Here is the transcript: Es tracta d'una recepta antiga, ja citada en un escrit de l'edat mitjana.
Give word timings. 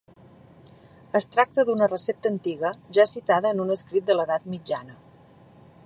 Es 1.19 1.27
tracta 1.35 1.65
d'una 1.67 1.89
recepta 1.91 2.31
antiga, 2.37 2.73
ja 2.99 3.07
citada 3.13 3.53
en 3.57 3.63
un 3.67 3.75
escrit 3.77 4.09
de 4.11 4.17
l'edat 4.19 4.49
mitjana. 4.57 4.99